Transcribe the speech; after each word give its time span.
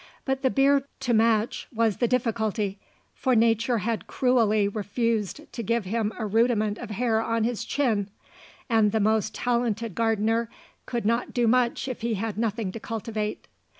But 0.25 0.41
the 0.41 0.49
beard 0.49 0.85
to 1.01 1.13
match 1.13 1.67
was 1.71 1.97
the 1.97 2.07
difficulty, 2.07 2.79
for 3.13 3.35
nature 3.35 3.77
had 3.77 4.07
cruelly 4.07 4.67
refused 4.67 5.53
to 5.53 5.61
give 5.61 5.85
him 5.85 6.11
a 6.17 6.25
rudiment 6.25 6.79
of 6.79 6.89
hair 6.89 7.21
on 7.21 7.43
his 7.43 7.63
chin, 7.63 8.09
and 8.67 8.91
the 8.93 8.99
most 8.99 9.35
talented 9.35 9.93
gardener 9.93 10.49
could 10.87 11.05
not 11.05 11.35
do 11.35 11.47
much 11.47 11.87
if 11.87 12.01
he 12.01 12.15
had 12.15 12.35
nothing 12.39 12.71
to 12.71 12.79
cultivate. 12.79 13.47